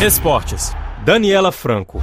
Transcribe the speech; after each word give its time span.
Esportes. 0.00 0.76
Daniela 1.04 1.50
Franco. 1.50 2.00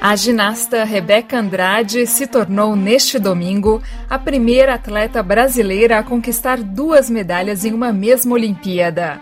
A 0.00 0.14
ginasta 0.14 0.84
Rebeca 0.84 1.40
Andrade 1.40 2.06
se 2.06 2.28
tornou 2.28 2.76
neste 2.76 3.18
domingo 3.18 3.82
a 4.08 4.20
primeira 4.20 4.74
atleta 4.74 5.24
brasileira 5.24 5.98
a 5.98 6.04
conquistar 6.04 6.58
duas 6.62 7.10
medalhas 7.10 7.64
em 7.64 7.72
uma 7.72 7.92
mesma 7.92 8.34
Olimpíada. 8.34 9.20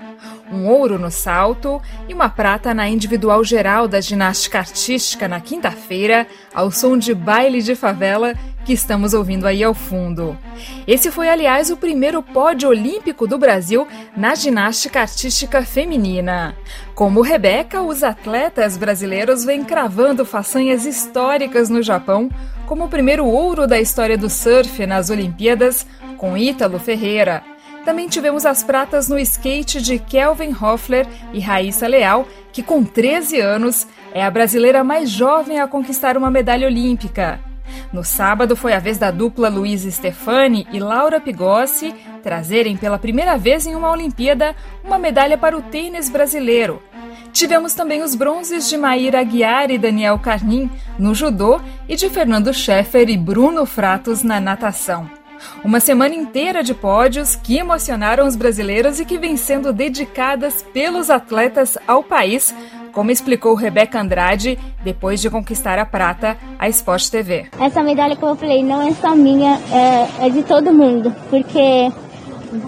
Um 0.50 0.66
ouro 0.66 0.98
no 0.98 1.10
salto 1.10 1.80
e 2.08 2.14
uma 2.14 2.28
prata 2.28 2.74
na 2.74 2.88
individual 2.88 3.44
geral 3.44 3.86
da 3.86 4.00
ginástica 4.00 4.58
artística 4.58 5.28
na 5.28 5.40
quinta-feira, 5.40 6.26
ao 6.52 6.70
som 6.70 6.98
de 6.98 7.14
baile 7.14 7.62
de 7.62 7.74
favela 7.76 8.34
que 8.64 8.72
estamos 8.72 9.14
ouvindo 9.14 9.46
aí 9.46 9.62
ao 9.62 9.74
fundo. 9.74 10.36
Esse 10.86 11.10
foi, 11.10 11.28
aliás, 11.28 11.70
o 11.70 11.76
primeiro 11.76 12.22
pódio 12.22 12.68
olímpico 12.68 13.26
do 13.26 13.38
Brasil 13.38 13.86
na 14.16 14.34
ginástica 14.34 15.00
artística 15.00 15.62
feminina. 15.62 16.54
Como 16.94 17.22
Rebeca, 17.22 17.82
os 17.82 18.02
atletas 18.02 18.76
brasileiros 18.76 19.44
vêm 19.44 19.64
cravando 19.64 20.24
façanhas 20.24 20.84
históricas 20.84 21.68
no 21.68 21.82
Japão, 21.82 22.30
como 22.66 22.84
o 22.84 22.88
primeiro 22.88 23.26
ouro 23.26 23.66
da 23.66 23.80
história 23.80 24.18
do 24.18 24.28
surf 24.28 24.86
nas 24.86 25.10
Olimpíadas, 25.10 25.86
com 26.16 26.36
Ítalo 26.36 26.78
Ferreira. 26.78 27.49
Também 27.84 28.08
tivemos 28.08 28.44
as 28.44 28.62
pratas 28.62 29.08
no 29.08 29.18
skate 29.18 29.80
de 29.80 29.98
Kelvin 29.98 30.54
Hoffler 30.54 31.06
e 31.32 31.40
Raíssa 31.40 31.86
Leal, 31.86 32.26
que 32.52 32.62
com 32.62 32.84
13 32.84 33.40
anos 33.40 33.86
é 34.12 34.22
a 34.22 34.30
brasileira 34.30 34.84
mais 34.84 35.10
jovem 35.10 35.60
a 35.60 35.66
conquistar 35.66 36.16
uma 36.16 36.30
medalha 36.30 36.66
olímpica. 36.66 37.40
No 37.92 38.04
sábado 38.04 38.56
foi 38.56 38.72
a 38.72 38.78
vez 38.78 38.98
da 38.98 39.10
dupla 39.10 39.48
Luiz 39.48 39.82
Stefani 39.82 40.66
e 40.72 40.78
Laura 40.78 41.20
Pigossi 41.20 41.94
trazerem 42.22 42.76
pela 42.76 42.98
primeira 42.98 43.38
vez 43.38 43.66
em 43.66 43.74
uma 43.74 43.90
Olimpíada 43.90 44.54
uma 44.84 44.98
medalha 44.98 45.38
para 45.38 45.56
o 45.56 45.62
tênis 45.62 46.08
brasileiro. 46.08 46.82
Tivemos 47.32 47.74
também 47.74 48.02
os 48.02 48.14
bronzes 48.14 48.68
de 48.68 48.76
Maíra 48.76 49.20
Aguiar 49.20 49.70
e 49.70 49.78
Daniel 49.78 50.18
Carnim 50.18 50.68
no 50.98 51.14
judô 51.14 51.60
e 51.88 51.96
de 51.96 52.10
Fernando 52.10 52.52
Scheffer 52.52 53.08
e 53.08 53.16
Bruno 53.16 53.64
Fratos 53.64 54.22
na 54.22 54.40
natação. 54.40 55.19
Uma 55.64 55.80
semana 55.80 56.14
inteira 56.14 56.62
de 56.62 56.74
pódios 56.74 57.36
que 57.36 57.58
emocionaram 57.58 58.26
os 58.26 58.36
brasileiros 58.36 59.00
e 59.00 59.04
que 59.04 59.18
vêm 59.18 59.36
sendo 59.36 59.72
dedicadas 59.72 60.64
pelos 60.72 61.10
atletas 61.10 61.76
ao 61.86 62.02
país 62.02 62.54
como 62.92 63.10
explicou 63.10 63.54
Rebeca 63.54 64.00
Andrade 64.00 64.58
depois 64.82 65.20
de 65.20 65.30
conquistar 65.30 65.78
a 65.78 65.86
prata 65.86 66.36
a 66.58 66.68
Sport 66.68 67.08
TV. 67.08 67.46
Essa 67.60 67.82
medalha, 67.82 68.16
como 68.16 68.32
eu 68.32 68.36
falei, 68.36 68.62
não 68.62 68.82
é 68.82 68.92
só 68.94 69.14
minha, 69.14 69.60
é, 69.72 70.26
é 70.26 70.30
de 70.30 70.42
todo 70.42 70.72
mundo, 70.72 71.14
porque 71.30 71.90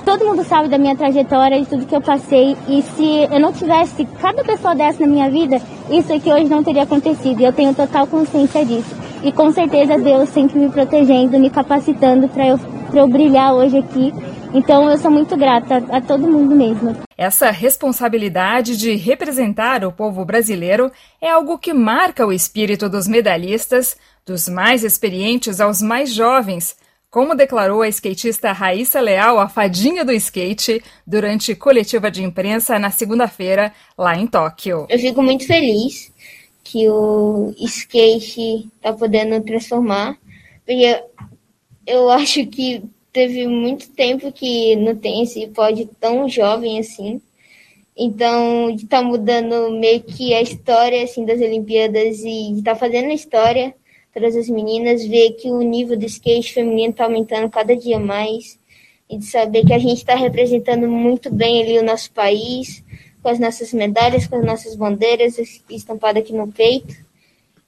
todo 0.05 0.25
mundo 0.25 0.45
sabe 0.45 0.69
da 0.69 0.79
minha 0.79 0.97
trajetória, 0.97 1.61
de 1.61 1.67
tudo 1.67 1.87
que 1.87 1.95
eu 1.95 2.01
passei. 2.01 2.57
E 2.69 2.83
se 2.83 3.29
eu 3.31 3.41
não 3.41 3.53
tivesse 3.53 4.05
cada 4.21 4.45
pessoa 4.45 4.75
dessa 4.75 5.01
na 5.01 5.13
minha 5.13 5.31
vida, 5.31 5.61
isso 5.91 6.13
aqui 6.13 6.33
hoje 6.33 6.45
não 6.45 6.63
teria 6.63 6.85
acontecido. 6.85 7.41
E 7.41 7.45
eu 7.45 7.53
tenho 7.53 7.75
total 7.75 8.07
consciência 8.07 8.65
disso. 8.65 8.95
E 9.25 9.33
com 9.33 9.53
certeza 9.53 9.99
Deus 9.99 10.29
sempre 10.31 10.59
me 10.59 10.69
protegendo, 10.69 11.39
me 11.39 11.51
capacitando 11.51 12.29
para 12.29 12.49
eu, 12.49 12.61
eu 12.95 13.07
brilhar 13.07 13.55
hoje 13.55 13.79
aqui 13.79 14.13
então 14.55 14.91
eu 14.91 14.99
sou 14.99 15.11
muito 15.11 15.35
grata 15.35 15.83
a, 15.91 15.97
a 15.97 16.01
todo 16.01 16.31
mundo 16.31 16.55
mesmo. 16.55 16.97
Essa 17.17 17.51
responsabilidade 17.51 18.77
de 18.77 18.95
representar 18.97 19.83
o 19.85 19.93
povo 19.93 20.25
brasileiro 20.25 20.93
é 21.21 21.31
algo 21.31 21.59
que 21.59 21.73
marca 21.73 22.27
o 22.27 22.33
espírito 22.33 22.89
dos 22.89 23.09
medalhistas, 23.09 23.97
dos 24.27 24.49
mais 24.49 24.85
experientes 24.85 25.59
aos 25.59 25.81
mais 25.81 26.13
jovens, 26.13 26.77
como 27.11 27.35
declarou 27.35 27.81
a 27.83 27.89
skatista 27.89 28.53
Raíssa 28.53 29.01
Leal, 29.01 29.39
a 29.39 29.49
fadinha 29.49 30.05
do 30.05 30.13
skate, 30.13 30.83
durante 31.07 31.55
coletiva 31.55 32.11
de 32.11 32.23
imprensa 32.23 32.79
na 32.79 32.91
segunda-feira, 32.91 33.73
lá 33.97 34.17
em 34.17 34.27
Tóquio. 34.27 34.87
Eu 34.89 34.99
fico 34.99 35.23
muito 35.23 35.47
feliz 35.47 36.13
que 36.63 36.89
o 36.89 37.55
skate 37.59 38.69
está 38.77 38.93
podendo 38.93 39.43
transformar, 39.45 40.19
porque 40.65 41.03
eu 41.87 42.09
acho 42.11 42.47
que 42.47 42.83
teve 43.13 43.47
muito 43.47 43.91
tempo 43.91 44.33
que 44.33 44.75
não 44.77 44.97
tem 44.97 45.23
esse 45.23 45.47
pódio 45.49 45.89
tão 46.01 46.29
jovem 46.29 46.79
assim. 46.79 47.21
Então, 47.97 48.75
de 48.75 48.87
tá 48.87 49.03
mudando 49.03 49.71
meio 49.71 50.03
que 50.03 50.33
a 50.33 50.41
história 50.41 51.03
assim 51.03 51.27
das 51.27 51.41
Olimpíadas 51.41 52.21
e 52.21 52.55
de 52.55 52.63
tá 52.63 52.75
fazendo 52.75 53.11
a 53.11 53.15
história 53.15 53.75
para 54.13 54.29
as 54.29 54.49
meninas, 54.49 55.05
ver 55.07 55.33
que 55.33 55.51
o 55.51 55.61
nível 55.63 55.99
do 55.99 56.07
skate 56.07 56.53
feminino 56.53 56.91
está 56.91 57.05
aumentando 57.05 57.51
cada 57.51 57.77
dia 57.77 57.99
mais 57.99 58.59
e 59.09 59.19
de 59.19 59.25
saber 59.27 59.65
que 59.65 59.73
a 59.73 59.79
gente 59.79 59.99
está 59.99 60.15
representando 60.15 60.89
muito 60.89 61.31
bem 61.31 61.63
ali 61.63 61.79
o 61.79 61.85
nosso 61.85 62.11
país, 62.13 62.83
com 63.23 63.29
as 63.29 63.39
nossas 63.39 63.73
medalhas, 63.73 64.27
com 64.27 64.37
as 64.37 64.45
nossas 64.45 64.75
bandeiras 64.75 65.39
estampadas 65.71 66.23
aqui 66.23 66.33
no 66.33 66.51
peito 66.51 66.97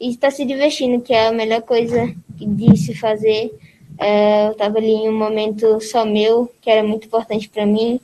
e 0.01 0.11
está 0.11 0.31
se 0.31 0.45
divertindo, 0.45 1.01
que 1.01 1.13
é 1.13 1.29
a 1.29 1.33
melhor 1.33 1.63
coisa 1.63 2.15
de 2.29 2.77
se 2.77 2.95
fazer 2.95 3.53
é, 3.99 4.49
eu 4.49 4.53
estava 4.53 4.79
ali 4.79 4.91
em 4.91 5.09
um 5.09 5.17
momento 5.17 5.81
só 5.81 6.05
meu, 6.05 6.53
que 6.61 6.71
era 6.71 6.87
muito 6.87 7.07
importante 7.07 7.49
para 7.49 7.65
mim 7.65 8.01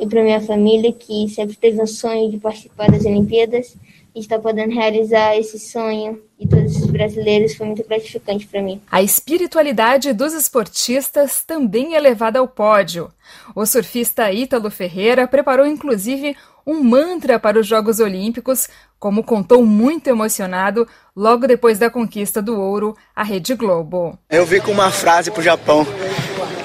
e 0.00 0.06
para 0.06 0.22
minha 0.22 0.40
família, 0.40 0.92
que 0.92 1.28
sempre 1.28 1.56
teve 1.56 1.80
um 1.80 1.86
sonho 1.86 2.30
de 2.30 2.38
participar 2.38 2.90
das 2.90 3.04
Olimpíadas. 3.04 3.76
E 4.14 4.20
estar 4.20 4.38
podendo 4.38 4.74
realizar 4.74 5.36
esse 5.36 5.60
sonho 5.60 6.20
de 6.40 6.48
todos 6.48 6.76
os 6.76 6.86
brasileiros 6.86 7.54
foi 7.54 7.66
muito 7.66 7.86
gratificante 7.86 8.46
para 8.46 8.60
mim. 8.60 8.80
A 8.90 9.02
espiritualidade 9.02 10.12
dos 10.12 10.32
esportistas 10.32 11.44
também 11.44 11.94
é 11.94 12.00
levada 12.00 12.38
ao 12.38 12.48
pódio. 12.48 13.12
O 13.54 13.64
surfista 13.64 14.32
Ítalo 14.32 14.70
Ferreira 14.70 15.28
preparou 15.28 15.66
inclusive 15.66 16.34
um 16.68 16.84
mantra 16.84 17.38
para 17.38 17.58
os 17.58 17.66
Jogos 17.66 17.98
Olímpicos, 17.98 18.68
como 18.98 19.24
contou 19.24 19.64
muito 19.64 20.08
emocionado 20.08 20.86
logo 21.16 21.46
depois 21.46 21.78
da 21.78 21.88
conquista 21.88 22.42
do 22.42 22.60
ouro 22.60 22.94
à 23.16 23.22
Rede 23.22 23.54
Globo. 23.54 24.18
Eu 24.28 24.44
vi 24.44 24.60
com 24.60 24.70
uma 24.70 24.90
frase 24.90 25.30
para 25.30 25.40
o 25.40 25.42
Japão: 25.42 25.86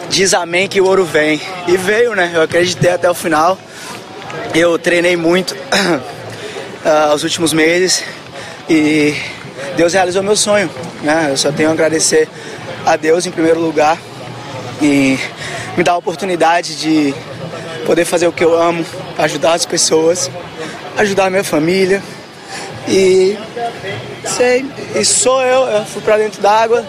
diz 0.09 0.33
amém 0.33 0.67
que 0.67 0.81
o 0.81 0.85
ouro 0.85 1.05
vem. 1.05 1.39
E 1.69 1.77
veio, 1.77 2.13
né? 2.15 2.33
Eu 2.35 2.41
acreditei 2.41 2.91
até 2.91 3.09
o 3.09 3.13
final. 3.13 3.57
Eu 4.53 4.77
treinei 4.77 5.15
muito 5.15 5.55
uh, 5.55 7.13
os 7.15 7.23
últimos 7.23 7.53
meses 7.53 8.03
e 8.69 9.15
Deus 9.77 9.93
realizou 9.93 10.21
meu 10.21 10.35
sonho. 10.35 10.69
Né? 11.01 11.29
Eu 11.31 11.37
só 11.37 11.49
tenho 11.49 11.69
a 11.69 11.71
agradecer 11.71 12.27
a 12.85 12.97
Deus 12.97 13.25
em 13.25 13.31
primeiro 13.31 13.61
lugar 13.61 13.97
e 14.81 15.17
me 15.77 15.83
dar 15.83 15.93
a 15.93 15.97
oportunidade 15.97 16.77
de 16.77 17.15
poder 17.85 18.05
fazer 18.05 18.27
o 18.27 18.31
que 18.31 18.43
eu 18.43 18.59
amo, 18.59 18.85
ajudar 19.17 19.53
as 19.53 19.65
pessoas, 19.65 20.29
ajudar 20.97 21.25
a 21.25 21.29
minha 21.29 21.43
família. 21.43 22.01
E 22.87 23.37
sei, 24.25 24.65
e 24.95 25.05
sou 25.05 25.41
eu, 25.41 25.63
eu 25.67 25.85
fui 25.85 26.01
para 26.01 26.17
dentro 26.17 26.41
d'água, 26.41 26.85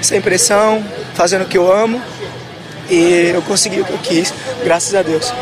sem 0.00 0.20
pressão, 0.20 0.84
fazendo 1.14 1.42
o 1.42 1.48
que 1.48 1.58
eu 1.58 1.72
amo. 1.72 2.00
E 2.90 3.32
eu 3.34 3.42
consegui 3.42 3.80
o 3.80 3.84
que 3.84 3.92
eu 3.92 3.98
quis, 3.98 4.32
graças 4.64 4.94
a 4.94 5.02
Deus. 5.02 5.32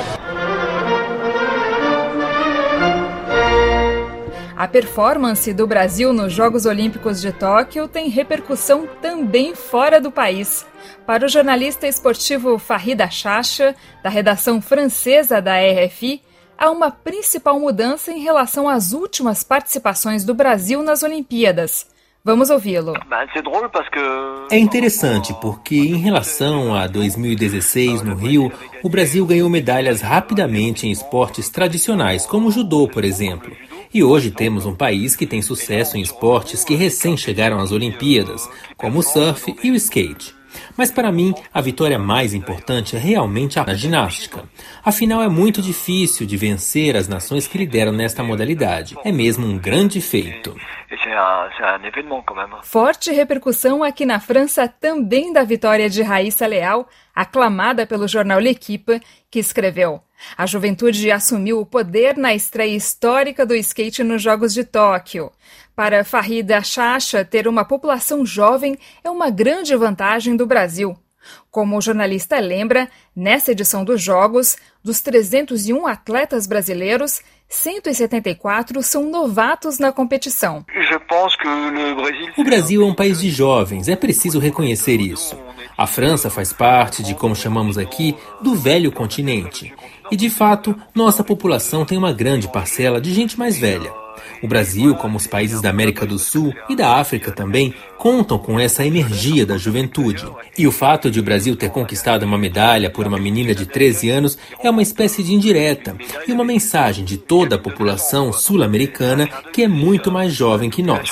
A 4.60 4.68
performance 4.68 5.54
do 5.54 5.66
Brasil 5.66 6.12
nos 6.12 6.34
Jogos 6.34 6.66
Olímpicos 6.66 7.18
de 7.18 7.32
Tóquio 7.32 7.88
tem 7.88 8.10
repercussão 8.10 8.86
também 9.00 9.54
fora 9.54 9.98
do 9.98 10.12
país. 10.12 10.66
Para 11.06 11.24
o 11.24 11.28
jornalista 11.30 11.88
esportivo 11.88 12.58
Farida 12.58 13.08
Chacha, 13.08 13.74
da 14.02 14.10
redação 14.10 14.60
francesa 14.60 15.40
da 15.40 15.54
RFI, 15.54 16.20
há 16.58 16.70
uma 16.70 16.90
principal 16.90 17.58
mudança 17.58 18.12
em 18.12 18.20
relação 18.20 18.68
às 18.68 18.92
últimas 18.92 19.42
participações 19.42 20.26
do 20.26 20.34
Brasil 20.34 20.82
nas 20.82 21.02
Olimpíadas. 21.02 21.88
Vamos 22.22 22.50
ouvi-lo. 22.50 22.92
É 24.50 24.58
interessante 24.58 25.32
porque, 25.40 25.74
em 25.74 25.96
relação 25.96 26.74
a 26.74 26.86
2016 26.86 28.02
no 28.02 28.14
Rio, 28.14 28.52
o 28.82 28.90
Brasil 28.90 29.24
ganhou 29.24 29.48
medalhas 29.48 30.02
rapidamente 30.02 30.86
em 30.86 30.90
esportes 30.90 31.48
tradicionais, 31.48 32.26
como 32.26 32.48
o 32.48 32.52
judô, 32.52 32.86
por 32.86 33.06
exemplo. 33.06 33.56
E 33.92 34.04
hoje 34.04 34.30
temos 34.30 34.66
um 34.66 34.74
país 34.74 35.16
que 35.16 35.26
tem 35.26 35.42
sucesso 35.42 35.96
em 35.96 36.00
esportes 36.00 36.64
que 36.64 36.76
recém 36.76 37.16
chegaram 37.16 37.58
às 37.58 37.72
Olimpíadas, 37.72 38.48
como 38.76 39.00
o 39.00 39.02
surf 39.02 39.52
e 39.64 39.70
o 39.70 39.74
skate. 39.74 40.34
Mas 40.76 40.90
para 40.90 41.10
mim, 41.10 41.34
a 41.52 41.60
vitória 41.60 41.98
mais 41.98 42.32
importante 42.32 42.96
é 42.96 42.98
realmente 42.98 43.58
a 43.58 43.74
ginástica. 43.74 44.44
Afinal, 44.84 45.22
é 45.22 45.28
muito 45.28 45.60
difícil 45.60 46.26
de 46.26 46.36
vencer 46.36 46.96
as 46.96 47.08
nações 47.08 47.46
que 47.46 47.58
lideram 47.58 47.92
nesta 47.92 48.22
modalidade. 48.22 48.96
É 49.04 49.12
mesmo 49.12 49.46
um 49.46 49.58
grande 49.58 50.00
feito. 50.00 50.56
Forte 52.62 53.12
repercussão 53.12 53.82
aqui 53.82 54.06
na 54.06 54.20
França 54.20 54.68
também 54.68 55.32
da 55.32 55.44
vitória 55.44 55.88
de 55.88 56.02
Raíssa 56.02 56.46
Leal, 56.46 56.88
aclamada 57.14 57.86
pelo 57.86 58.08
jornal 58.08 58.38
L'Equipe, 58.38 59.00
que 59.30 59.38
escreveu: 59.38 60.00
A 60.36 60.46
juventude 60.46 61.10
assumiu 61.10 61.60
o 61.60 61.66
poder 61.66 62.16
na 62.16 62.34
estreia 62.34 62.76
histórica 62.76 63.44
do 63.44 63.54
skate 63.54 64.02
nos 64.02 64.22
Jogos 64.22 64.52
de 64.52 64.64
Tóquio. 64.64 65.30
Para 65.74 66.04
Farida 66.04 66.62
Chacha, 66.62 67.24
ter 67.24 67.48
uma 67.48 67.64
população 67.64 68.24
jovem 68.24 68.78
é 69.02 69.10
uma 69.10 69.30
grande 69.30 69.74
vantagem 69.76 70.36
do 70.36 70.46
Brasil. 70.46 70.96
Como 71.50 71.76
o 71.76 71.80
jornalista 71.80 72.38
lembra, 72.38 72.88
nessa 73.14 73.52
edição 73.52 73.84
dos 73.84 74.02
Jogos, 74.02 74.56
dos 74.82 75.00
301 75.00 75.86
atletas 75.86 76.46
brasileiros, 76.46 77.20
174 77.48 78.82
são 78.82 79.10
novatos 79.10 79.78
na 79.78 79.92
competição. 79.92 80.64
O 82.36 82.44
Brasil 82.44 82.82
é 82.82 82.84
um 82.84 82.94
país 82.94 83.20
de 83.20 83.30
jovens, 83.30 83.88
é 83.88 83.96
preciso 83.96 84.38
reconhecer 84.38 85.00
isso. 85.00 85.36
A 85.80 85.86
França 85.86 86.28
faz 86.28 86.52
parte 86.52 87.02
de, 87.02 87.14
como 87.14 87.34
chamamos 87.34 87.78
aqui, 87.78 88.14
do 88.42 88.54
velho 88.54 88.92
continente. 88.92 89.72
E 90.10 90.16
de 90.16 90.28
fato, 90.28 90.76
nossa 90.94 91.24
população 91.24 91.86
tem 91.86 91.96
uma 91.96 92.12
grande 92.12 92.48
parcela 92.48 93.00
de 93.00 93.14
gente 93.14 93.38
mais 93.38 93.58
velha. 93.58 93.90
O 94.42 94.46
Brasil, 94.46 94.94
como 94.96 95.16
os 95.16 95.26
países 95.26 95.62
da 95.62 95.70
América 95.70 96.04
do 96.04 96.18
Sul 96.18 96.52
e 96.68 96.76
da 96.76 96.96
África 96.96 97.32
também, 97.32 97.72
contam 97.96 98.38
com 98.38 98.60
essa 98.60 98.84
energia 98.84 99.46
da 99.46 99.56
juventude. 99.56 100.30
E 100.58 100.66
o 100.66 100.72
fato 100.72 101.10
de 101.10 101.18
o 101.18 101.22
Brasil 101.22 101.56
ter 101.56 101.70
conquistado 101.70 102.24
uma 102.24 102.36
medalha 102.36 102.90
por 102.90 103.06
uma 103.06 103.18
menina 103.18 103.54
de 103.54 103.64
13 103.64 104.10
anos 104.10 104.38
é 104.62 104.68
uma 104.68 104.82
espécie 104.82 105.22
de 105.22 105.32
indireta 105.32 105.96
e 106.28 106.32
uma 106.32 106.44
mensagem 106.44 107.06
de 107.06 107.16
toda 107.16 107.56
a 107.56 107.58
população 107.58 108.34
sul-americana 108.34 109.26
que 109.50 109.62
é 109.62 109.68
muito 109.68 110.12
mais 110.12 110.34
jovem 110.34 110.68
que 110.68 110.82
nós. 110.82 111.10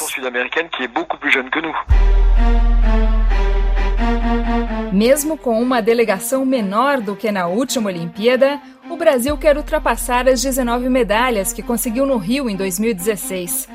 Mesmo 4.99 5.39
com 5.39 5.62
uma 5.62 5.81
delegação 5.81 6.45
menor 6.45 7.00
do 7.00 7.15
que 7.15 7.31
na 7.31 7.47
última 7.47 7.89
Olimpíada, 7.89 8.61
o 8.91 8.97
Brasil 8.97 9.39
quer 9.39 9.56
ultrapassar 9.56 10.29
as 10.29 10.43
19 10.43 10.89
medalhas 10.89 11.53
que 11.53 11.62
conseguiu 11.62 12.05
no 12.05 12.17
Rio 12.17 12.50
em 12.50 12.56
2016. 12.56 13.69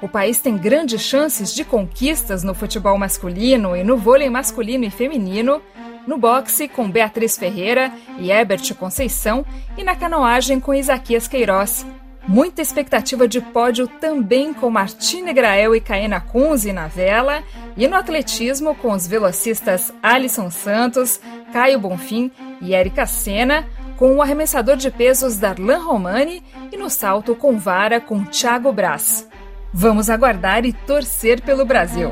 O 0.00 0.08
país 0.08 0.40
tem 0.40 0.56
grandes 0.56 1.02
chances 1.02 1.54
de 1.54 1.66
conquistas 1.66 2.42
no 2.42 2.54
futebol 2.54 2.96
masculino 2.96 3.76
e 3.76 3.84
no 3.84 3.98
vôlei 3.98 4.30
masculino 4.30 4.86
e 4.86 4.90
feminino, 4.90 5.60
no 6.06 6.16
boxe 6.16 6.66
com 6.66 6.90
Beatriz 6.90 7.36
Ferreira 7.36 7.92
e 8.18 8.30
Herbert 8.30 8.74
Conceição 8.74 9.44
e 9.76 9.84
na 9.84 9.94
canoagem 9.94 10.58
com 10.58 10.72
Isaquias 10.72 11.28
Queiroz. 11.28 11.84
Muita 12.28 12.62
expectativa 12.62 13.26
de 13.26 13.40
pódio 13.40 13.88
também 13.88 14.52
com 14.52 14.70
Martine 14.70 15.32
Grael 15.32 15.74
e 15.74 15.80
Caena 15.80 16.20
Kunze 16.20 16.72
na 16.72 16.86
vela 16.86 17.42
e 17.76 17.88
no 17.88 17.96
atletismo 17.96 18.74
com 18.74 18.92
os 18.92 19.06
velocistas 19.06 19.92
Alisson 20.02 20.50
Santos, 20.50 21.20
Caio 21.52 21.80
Bonfim 21.80 22.30
e 22.60 22.74
Érica 22.74 23.06
Sena, 23.06 23.66
com 23.96 24.14
o 24.14 24.22
arremessador 24.22 24.76
de 24.76 24.90
pesos 24.90 25.36
Darlan 25.36 25.78
Romani 25.78 26.42
e 26.70 26.76
no 26.76 26.88
salto 26.88 27.34
com 27.34 27.58
vara 27.58 28.00
com 28.00 28.24
Thiago 28.24 28.72
Braz. 28.72 29.28
Vamos 29.72 30.10
aguardar 30.10 30.64
e 30.64 30.72
torcer 30.72 31.40
pelo 31.40 31.64
Brasil. 31.64 32.10